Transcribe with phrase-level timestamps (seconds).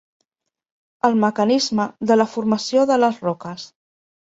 [1.11, 3.73] El mecanisme de la formació de les roques.